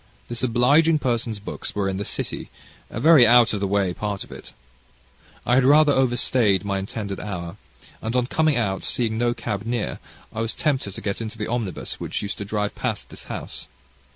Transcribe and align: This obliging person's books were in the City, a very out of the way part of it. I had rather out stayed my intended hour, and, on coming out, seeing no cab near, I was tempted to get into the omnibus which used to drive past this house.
This 0.29 0.41
obliging 0.41 0.97
person's 0.97 1.37
books 1.37 1.75
were 1.75 1.87
in 1.87 1.97
the 1.97 2.03
City, 2.05 2.49
a 2.89 2.99
very 2.99 3.27
out 3.27 3.53
of 3.53 3.59
the 3.59 3.67
way 3.67 3.93
part 3.93 4.23
of 4.23 4.31
it. 4.31 4.51
I 5.45 5.53
had 5.53 5.63
rather 5.63 5.93
out 5.93 6.17
stayed 6.17 6.65
my 6.65 6.79
intended 6.79 7.19
hour, 7.19 7.57
and, 8.01 8.15
on 8.15 8.25
coming 8.25 8.57
out, 8.57 8.81
seeing 8.81 9.19
no 9.19 9.35
cab 9.35 9.61
near, 9.63 9.99
I 10.33 10.41
was 10.41 10.55
tempted 10.55 10.95
to 10.95 11.01
get 11.01 11.21
into 11.21 11.37
the 11.37 11.45
omnibus 11.45 11.99
which 11.99 12.23
used 12.23 12.39
to 12.39 12.45
drive 12.45 12.73
past 12.73 13.09
this 13.09 13.25
house. 13.25 13.67